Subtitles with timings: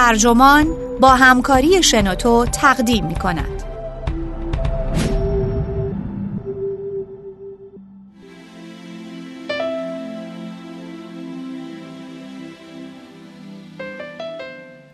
[0.00, 3.62] ترجمان با همکاری شنوتو تقدیم می کند.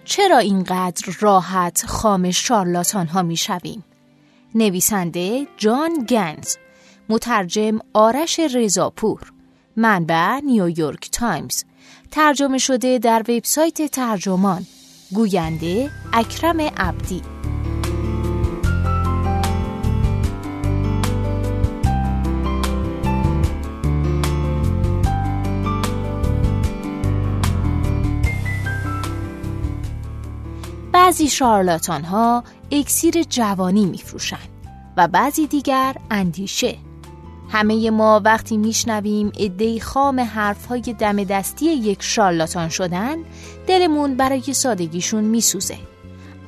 [0.05, 3.85] چرا اینقدر راحت خام شارلاتان ها می شویم؟
[4.55, 6.57] نویسنده جان گنز
[7.09, 9.33] مترجم آرش رزاپور
[9.77, 11.65] منبع نیویورک تایمز
[12.11, 14.67] ترجمه شده در وبسایت ترجمان
[15.15, 17.23] گوینده اکرم عبدی.
[30.93, 34.49] بعضی شارلاتان ها اکسیر جوانی میفروشند
[34.97, 36.86] و بعضی دیگر اندیشه.
[37.49, 43.17] همه ما وقتی میشنویم ادهی خام حرفهای دم دستی یک شارلاتان شدن
[43.67, 45.79] دلمون برای سادگیشون میسوزه.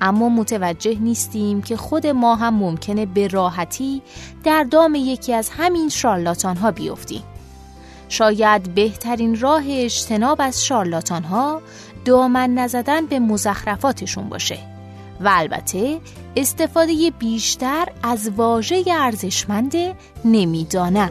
[0.01, 4.03] اما متوجه نیستیم که خود ما هم ممکنه به راحتی
[4.45, 7.23] در دام یکی از همین شارلاتان ها بیفتیم.
[8.09, 11.63] شاید بهترین راه اجتناب از شارلاتان ها
[12.05, 14.78] دامن نزدن به مزخرفاتشون باشه.
[15.21, 16.01] و البته
[16.37, 19.73] استفاده بیشتر از واژه ارزشمند
[20.25, 21.11] نمی‌دانم.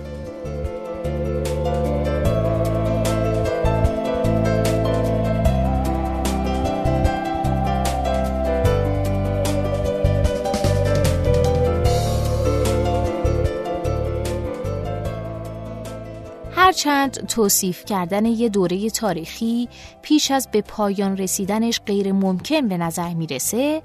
[16.77, 19.69] هرچند توصیف کردن یه دوره تاریخی
[20.01, 23.81] پیش از به پایان رسیدنش غیر ممکن به نظر می‌رسه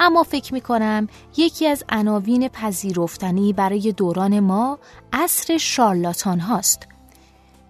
[0.00, 4.78] اما فکر می‌کنم یکی از عناوین پذیرفتنی برای دوران ما
[5.12, 6.86] عصر شارلاتان هاست.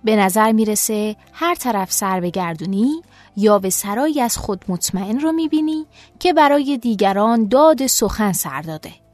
[0.04, 3.02] به نظر می‌رسه هر طرف سر بگردونی
[3.36, 5.86] یا به سرایی از خود مطمئن رو می‌بینی
[6.18, 9.05] که برای دیگران داد سخن سر داده.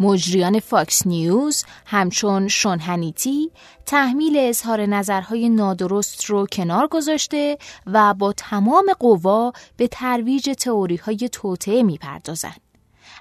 [0.00, 3.50] مجریان فاکس نیوز همچون شونهنیتی
[3.86, 11.28] تحمیل اظهار نظرهای نادرست رو کنار گذاشته و با تمام قوا به ترویج تئوری های
[11.32, 12.60] توطعه می‌پردازند.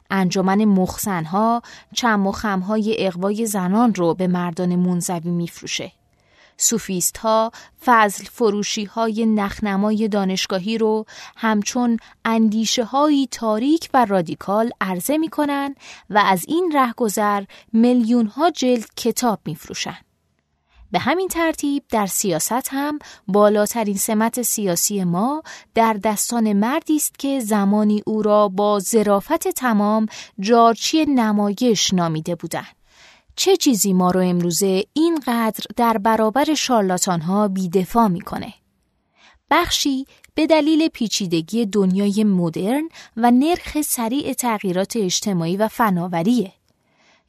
[0.09, 1.61] انجمن مخزنها
[1.93, 5.91] چم و خمهای اقوای زنان رو به مردان منزوی میفروشه.
[6.57, 7.51] سوفیست ها
[7.85, 11.05] فضل فروشی های نخنمای دانشگاهی رو
[11.35, 15.75] همچون اندیشه های تاریک و رادیکال عرضه می کنن
[16.09, 17.43] و از این رهگذر
[17.73, 19.97] میلیون ها جلد کتاب می فروشن.
[20.91, 25.43] به همین ترتیب در سیاست هم بالاترین سمت سیاسی ما
[25.73, 30.05] در دستان مردی است که زمانی او را با ظرافت تمام
[30.39, 32.74] جارچی نمایش نامیده بودند.
[33.35, 38.53] چه چیزی ما رو امروزه اینقدر در برابر شارلاتان ها بیدفاع می‌کنه؟
[39.51, 46.53] بخشی به دلیل پیچیدگی دنیای مدرن و نرخ سریع تغییرات اجتماعی و فناوریه.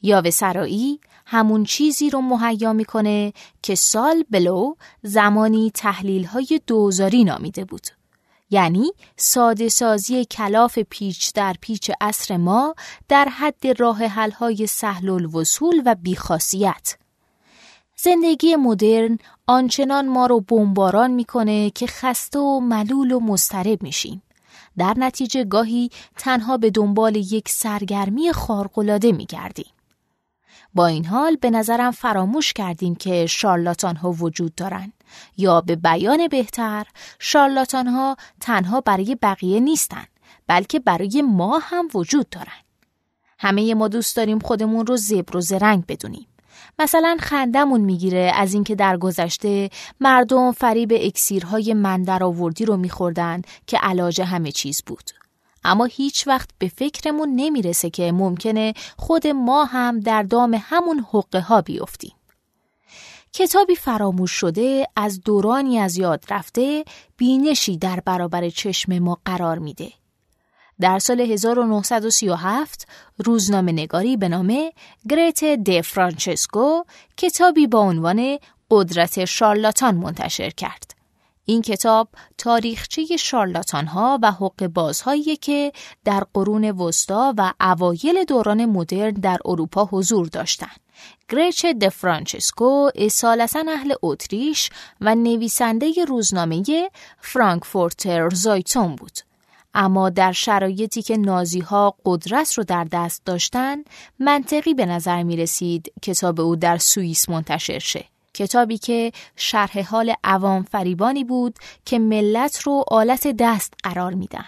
[0.02, 7.64] یا سرایی همون چیزی رو مهیا می‌کنه که سال بلو زمانی تحلیل های دوزاری نامیده
[7.64, 7.86] بود.
[8.50, 12.74] یعنی ساده سازی کلاف پیچ در پیچ اصر ما
[13.08, 16.96] در حد راه های سهل الوصول و بیخاصیت.
[17.96, 24.22] زندگی مدرن آنچنان ما رو بمباران می‌کنه که خسته و ملول و مسترب میشیم.
[24.78, 29.72] در نتیجه گاهی تنها به دنبال یک سرگرمی خارق‌العاده میگردیم.
[30.74, 34.92] با این حال به نظرم فراموش کردیم که شارلاتان ها وجود دارند
[35.36, 36.86] یا به بیان بهتر
[37.18, 40.08] شارلاتان ها تنها برای بقیه نیستند
[40.46, 42.64] بلکه برای ما هم وجود دارند.
[43.38, 46.26] همه ما دوست داریم خودمون رو زبر و زرنگ بدونیم.
[46.78, 53.78] مثلا خندمون می‌گیره از اینکه در گذشته مردم فریب اکسیرهای مندر آوردی رو میخوردن که
[53.78, 55.10] علاج همه چیز بود.
[55.64, 61.40] اما هیچ وقت به فکرمون نمی‌رسه که ممکنه خود ما هم در دام همون حقه
[61.40, 62.12] ها بیفتیم.
[63.38, 66.84] کتابی فراموش شده از دورانی از یاد رفته
[67.16, 69.92] بینشی در برابر چشم ما قرار میده.
[70.80, 72.88] در سال 1937
[73.18, 74.70] روزنامه نگاری به نام
[75.08, 76.82] گریت د فرانچسکو
[77.16, 78.38] کتابی با عنوان
[78.70, 80.95] قدرت شارلاتان منتشر کرد.
[81.48, 82.08] این کتاب
[82.38, 85.72] تاریخچه شارلاتان ها و حق بازهایی که
[86.04, 90.80] در قرون وسطا و اوایل دوران مدرن در اروپا حضور داشتند.
[91.28, 94.70] گریچ د فرانچسکو اصالتا اهل اتریش
[95.00, 96.90] و نویسنده روزنامه
[97.20, 99.18] فرانکفورتر زایتون بود.
[99.74, 103.76] اما در شرایطی که نازی ها قدرت رو در دست داشتن
[104.18, 108.04] منطقی به نظر می رسید کتاب او در سوئیس منتشر شه.
[108.36, 114.46] کتابی که شرح حال عوام فریبانی بود که ملت رو آلت دست قرار میدن.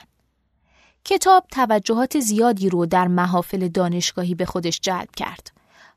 [1.04, 5.52] کتاب توجهات زیادی رو در محافل دانشگاهی به خودش جلب کرد.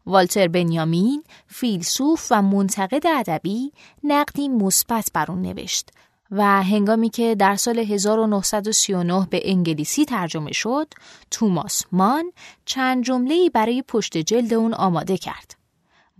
[0.05, 3.71] والتر بنیامین فیلسوف و منتقد ادبی
[4.03, 5.89] نقدی مثبت بر اون نوشت
[6.31, 10.93] و هنگامی که در سال 1939 به انگلیسی ترجمه شد
[11.31, 12.31] توماس مان
[12.65, 15.60] چند جمله‌ای برای پشت جلد اون آماده کرد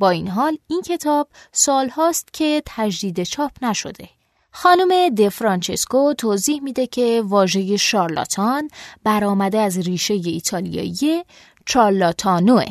[0.01, 4.09] با این حال این کتاب سالهاست که تجدید چاپ نشده
[4.51, 8.69] خانم د فرانچسکو توضیح میده که واژه شارلاتان
[9.03, 11.24] برآمده از ریشه ایتالیایی
[11.65, 12.65] چارلاتانوه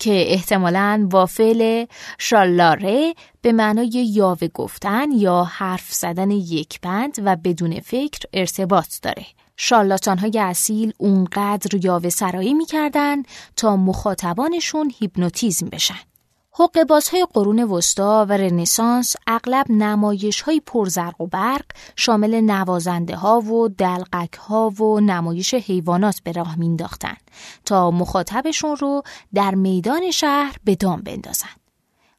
[0.00, 1.86] که احتمالاً با فعل
[2.18, 9.26] شالاره به معنای یاوه گفتن یا حرف زدن یک بند و بدون فکر ارتباط داره.
[9.56, 13.22] شارلاتان های اصیل اونقدر یاوه سرایی می‌کردن
[13.56, 16.13] تا مخاطبانشون هیپنوتیزم بشن.
[16.56, 21.64] حق بازهای قرون وسطا و رنسانس اغلب نمایش های پرزرق و برق
[21.96, 27.16] شامل نوازنده ها و دلقک ها و نمایش حیوانات به راه مینداختن
[27.64, 29.02] تا مخاطبشون رو
[29.34, 31.54] در میدان شهر به دام بندازن.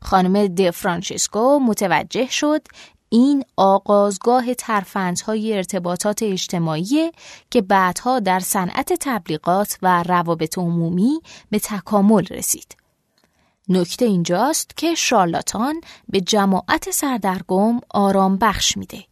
[0.01, 2.61] خانم د فرانچسکو متوجه شد
[3.09, 7.11] این آغازگاه ترفندهای ارتباطات اجتماعی
[7.51, 12.84] که بعدها در صنعت تبلیغات و روابط عمومی به تکامل رسید.
[13.69, 19.03] نکته اینجاست که شارلاتان به جماعت سردرگم آرام بخش میده.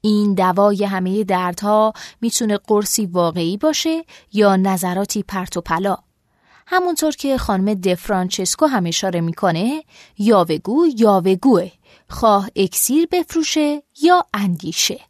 [0.00, 5.96] این دوای همه دردها می‌تونه قرصی واقعی باشه یا نظراتی پرت و پلا.
[6.66, 9.84] همونطور که خانم دفرانچسکو هم اشاره می‌کنه
[10.18, 11.70] یاوگو یاوگوه
[12.10, 15.00] خواه اکسیر بفروشه یا اندیشه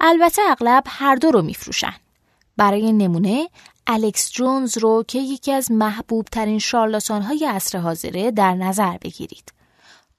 [0.00, 1.94] البته اغلب هر دو رو میفروشن
[2.56, 3.48] برای نمونه
[3.86, 9.52] الکس جونز رو که یکی از محبوب ترین شارلاتان های عصر حاضره در نظر بگیرید.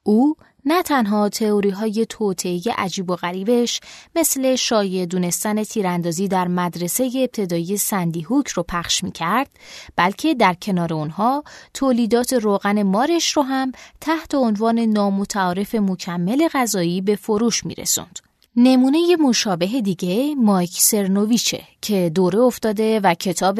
[0.04, 3.80] او نه تنها تئوری های توطعه عجیب و غریبش
[4.16, 9.50] مثل شایع دونستن تیراندازی در مدرسه ابتدایی سندی هوک رو پخش می کرد
[9.96, 11.44] بلکه در کنار اونها
[11.74, 13.72] تولیدات روغن مارش رو هم
[14.02, 18.20] تحت عنوان نامتعارف مکمل غذایی به فروش می رسند.
[18.56, 23.60] نمونه مشابه دیگه مایک سرنوویچه که دوره افتاده و کتاب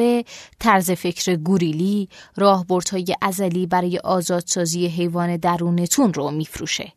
[0.58, 6.92] طرز فکر گوریلی راهبردهای ازلی برای آزادسازی حیوان درونتون رو میفروشه.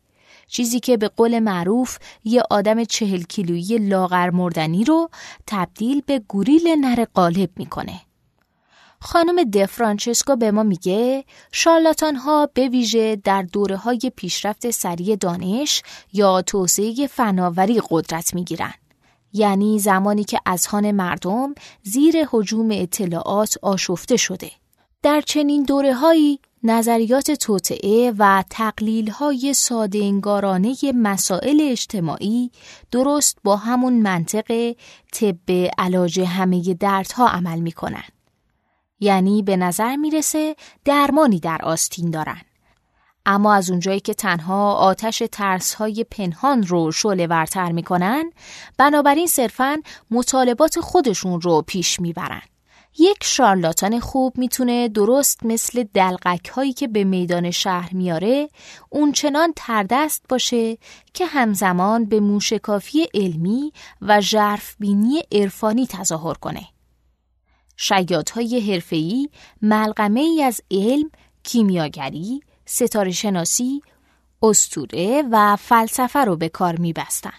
[0.48, 5.10] چیزی که به قول معروف یه آدم چهل کیلویی لاغر مردنی رو
[5.46, 8.00] تبدیل به گوریل نر قالب می‌کنه.
[9.00, 15.82] خانم دفرانچسکو به ما میگه شارلاتان ها به ویژه در دوره های پیشرفت سریع دانش
[16.12, 18.74] یا توسعه فناوری قدرت می‌گیرن.
[19.32, 24.50] یعنی زمانی که اذهان مردم زیر حجوم اطلاعات آشفته شده.
[25.02, 32.50] در چنین دوره هایی نظریات توطعه و تقلیل های ساده انگارانه مسائل اجتماعی
[32.90, 34.74] درست با همون منطق
[35.12, 37.72] طب علاج همه دردها عمل می
[39.00, 42.40] یعنی به نظر می‌رسه درمانی در آستین دارن.
[43.26, 48.32] اما از اونجایی که تنها آتش ترس های پنهان رو شعله ورتر می‌کنن
[48.78, 52.42] بنابراین صرفا مطالبات خودشون رو پیش می‌برن.
[52.98, 58.48] یک شارلاتان خوب می‌تونه درست مثل دلقک هایی که به میدان شهر میاره
[58.90, 60.78] اون چنان تردست باشه
[61.14, 63.72] که همزمان به موشکافی علمی
[64.02, 64.22] و
[64.78, 66.77] بینی عرفانی تظاهر کنه.
[67.80, 69.28] شیادهای حرفه‌ای
[69.62, 71.10] ملغمه ای از علم،
[71.42, 73.82] کیمیاگری، ستاره شناسی،
[74.42, 77.38] استوره و فلسفه رو به کار میبستن.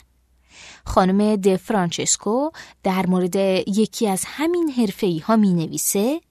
[0.86, 2.50] خانم د فرانچسکو
[2.84, 3.36] در مورد
[3.67, 6.22] یکی از همین حرفه‌ای ها می نویسه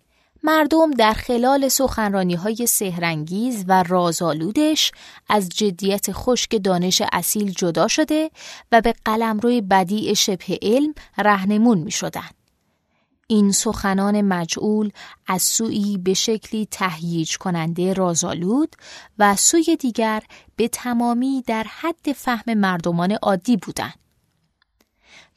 [0.42, 4.92] مردم در خلال سخنرانی های سهرنگیز و رازآلودش
[5.28, 8.30] از جدیت خشک دانش اصیل جدا شده
[8.72, 12.37] و به قلمروی بدیع شبه علم رهنمون می شدن.
[13.30, 14.90] این سخنان مجعول
[15.26, 18.76] از سوی به شکلی تهییج کننده رازالود
[19.18, 20.22] و سوی دیگر
[20.56, 23.94] به تمامی در حد فهم مردمان عادی بودند.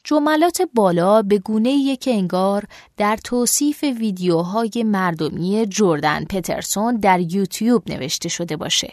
[0.04, 2.64] جملات بالا به گونه که انگار
[2.96, 8.92] در توصیف ویدیوهای مردمی جردن پترسون در یوتیوب نوشته شده باشه.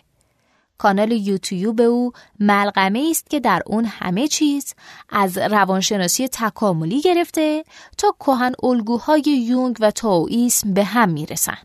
[0.79, 4.73] کانال یوتیوب او ملغمه است که در اون همه چیز
[5.09, 7.63] از روانشناسی تکاملی گرفته
[7.97, 11.57] تا کهن الگوهای یونگ و تاویسم به هم می‌رسن.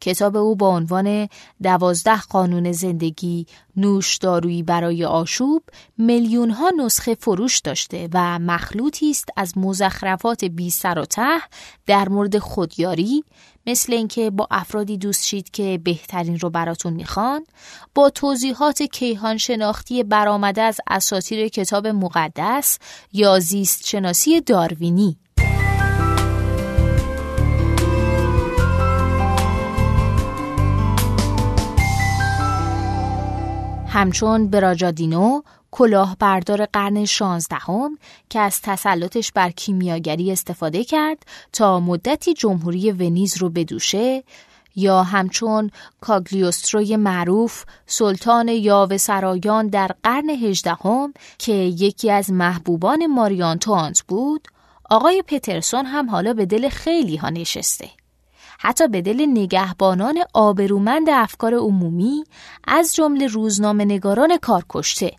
[0.00, 1.28] کتاب او با عنوان
[1.62, 5.62] دوازده قانون زندگی نوش دارویی برای آشوب
[5.98, 11.40] میلیون ها نسخه فروش داشته و مخلوطی است از مزخرفات بی سر و ته
[11.86, 13.24] در مورد خودیاری
[13.68, 17.46] مثل اینکه با افرادی دوست شید که بهترین رو براتون می‌خوان
[17.94, 22.78] با توضیحات کیهان شناختی برآمده از اساطیر کتاب مقدس
[23.12, 25.16] یا زیست شناسی داروینی.
[33.88, 37.98] همچون براجادینو کلاهبردار قرن شانزدهم
[38.30, 41.18] که از تسلطش بر کیمیاگری استفاده کرد
[41.52, 44.24] تا مدتی جمهوری ونیز رو بدوشه
[44.76, 45.70] یا همچون
[46.00, 54.48] کاگلیوستروی معروف سلطان یاوه سرایان در قرن هجدهم که یکی از محبوبان ماریانتوانت بود
[54.90, 57.90] آقای پترسون هم حالا به دل خیلی ها نشسته.
[58.58, 62.24] حتی به دل نگهبانان آبرومند افکار عمومی
[62.64, 65.12] از جمله روزنامه نگاران کارکشته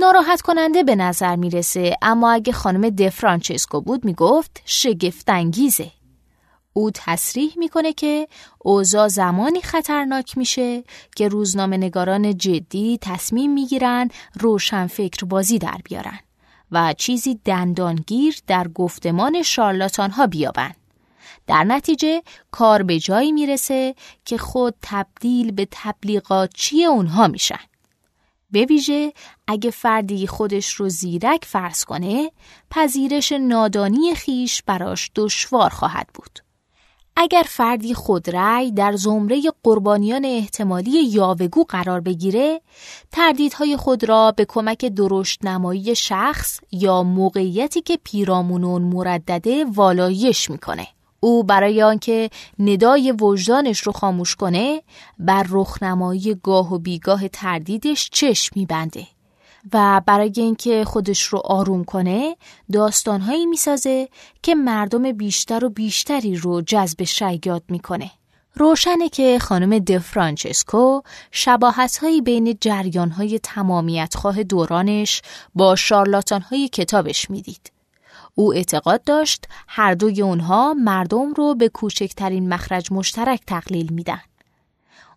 [0.00, 5.90] ناراحت کننده به نظر می‌رسه اما اگه خانم دفرانچسکو بود می‌گفت شگفتانگیزه
[6.72, 8.28] او تصریح می‌کنه که
[8.58, 10.84] اوضاع زمانی خطرناک میشه
[11.16, 16.18] که روزنامه نگاران جدی تصمیم می‌گیرن روشن فکر بازی در بیارن
[16.72, 20.72] و چیزی دندانگیر در گفتمان شارلاتان ها بیابن.
[21.46, 27.69] در نتیجه کار به جایی می‌رسه که خود تبدیل به تبلیغاتچی اونها میشن.
[28.52, 29.12] به ویژه
[29.48, 32.30] اگه فردی خودش رو زیرک فرض کنه
[32.70, 36.38] پذیرش نادانی خیش براش دشوار خواهد بود.
[37.16, 42.60] اگر فردی خودرأی در زمره قربانیان احتمالی یاوگو قرار بگیره
[43.12, 50.86] تردیدهای خود را به کمک درشت نمایی شخص یا موقعیتی که پیرامونون مردده والایش می‌کنه
[51.20, 54.82] او برای آنکه ندای وجدانش رو خاموش کنه
[55.18, 59.06] بر رخنمایی گاه و بیگاه تردیدش چشم میبنده
[59.72, 62.36] و برای اینکه خودش رو آروم کنه
[62.72, 64.08] داستانهایی می‌سازه
[64.42, 68.10] که مردم بیشتر و بیشتری رو جذب شیاد می‌کنه.
[68.54, 71.00] روشنه که خانم دفرانچسکو
[71.30, 75.22] شباهت بین جریان های تمامیت خواه دورانش
[75.54, 77.79] با شارلاتان های کتابش می‌دید.
[78.40, 84.20] او اعتقاد داشت هر دوی اونها مردم رو به کوچکترین مخرج مشترک تقلیل میدن.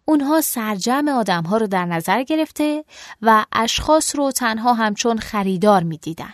[0.06, 2.86] اونها سرجم آدمها رو در نظر گرفته
[3.22, 6.34] و اشخاص رو تنها همچون خریدار می‌دیدن.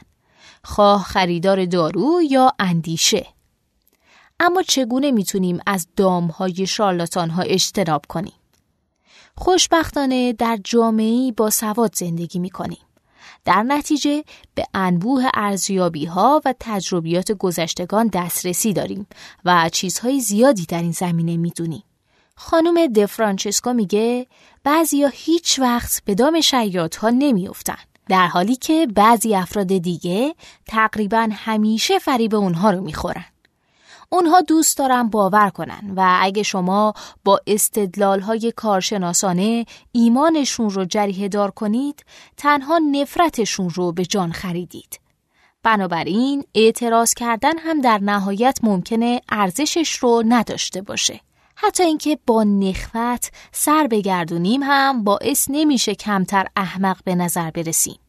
[0.63, 3.27] خواه خریدار دارو یا اندیشه.
[4.39, 8.39] اما چگونه می‌تونیم از دامهای شارلاتان ها اجتناب کنیم؟
[9.38, 12.88] خوشبختانه در جامعی با سواد زندگی می‌کنیم.
[13.45, 14.24] در نتیجه
[14.55, 19.07] به انبوه ارزیابی ها و تجربیات گذشتگان دسترسی داریم
[19.45, 21.83] و چیزهای زیادی در این زمینه می‌دونیم.
[22.36, 24.27] خانم دفرانچسکو میگه
[24.63, 27.77] بعضیا هیچ وقت به دام شیاد ها نمیافتن
[28.09, 33.25] در حالی که بعضی افراد دیگه تقریبا همیشه فریب اونها رو می‌خورن.
[34.09, 41.27] اونها دوست دارن باور کنن و اگه شما با استدلال های کارشناسانه ایمانشون رو جریه
[41.27, 42.05] دار کنید
[42.37, 44.99] تنها نفرتشون رو به جان خریدید.
[45.63, 51.19] بنابراین اعتراض کردن هم در نهایت ممکنه ارزشش رو نداشته باشه.
[51.55, 57.99] حتی اینکه با نخوت سر بگردونیم هم باعث نمیشه کمتر احمق به نظر برسیم.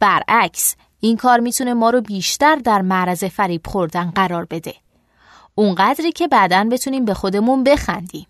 [0.00, 4.74] برعکس این کار می‌تونه ما رو بیشتر در معرض فریب خوردن قرار بده.
[5.54, 8.26] اونقدری که بعدا بتونیم به خودمون بخندیم.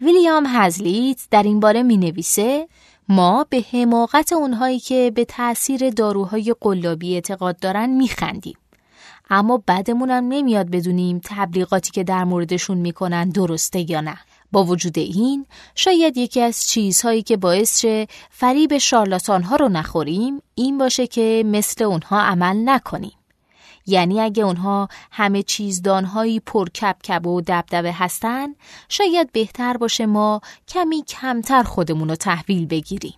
[0.00, 2.68] ویلیام هزلیت در این باره می نویسه
[3.08, 8.56] ما به حماقت اونهایی که به تأثیر داروهای قلابی اعتقاد دارن می خندیم.
[9.30, 14.18] اما بعدمونم نمیاد بدونیم تبلیغاتی که در موردشون می‌کنن درسته یا نه.
[14.52, 20.42] با وجود این شاید یکی از چیزهایی که باعث شه فریب شارلاتان ها رو نخوریم
[20.54, 23.12] این باشه که مثل اونها عمل نکنیم.
[23.86, 28.54] یعنی اگه اونها همه چیز دانهایی پر کب کب و دبدبه هستن
[28.88, 33.14] شاید بهتر باشه ما کمی کمتر خودمون رو تحویل بگیریم.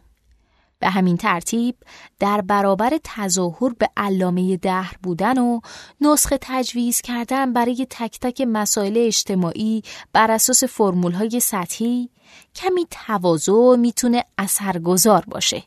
[0.81, 1.77] به همین ترتیب
[2.19, 5.61] در برابر تظاهر به علامه دهر بودن و
[6.01, 9.83] نسخه تجویز کردن برای تک تک مسائل اجتماعی
[10.13, 12.11] بر اساس فرمول های سطحی
[12.55, 15.63] کمی تواضع می‌تونه اثرگذار باشه.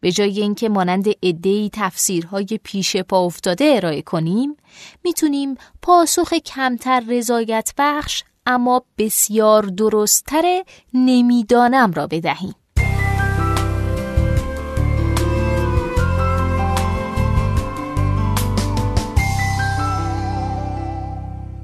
[0.00, 4.56] به جای اینکه مانند عدهای تفسیرهای پیش پا افتاده ارائه کنیم
[5.04, 10.64] می‌تونیم پاسخ کمتر رضایت بخش اما بسیار درستتر
[10.94, 12.54] نمی‌دانم را بدهیم.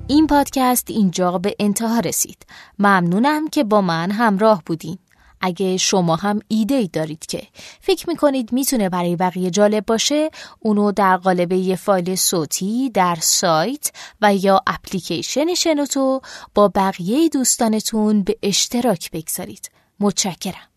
[0.08, 2.46] این پادکست اینجا به انتها رسید.
[2.78, 4.98] ممنونم که با من همراه بودین.
[5.44, 7.42] اگه شما هم ایده ای دارید که
[7.80, 13.90] فکر می‌کنید می‌تونه برای بقیه جالب باشه اونو در قالب یه فایل صوتی در سایت
[14.20, 16.20] و یا اپلیکیشن شنوتو
[16.54, 19.70] با بقیه دوستانتون به اشتراک بگذارید.
[20.00, 20.68] متشکرم.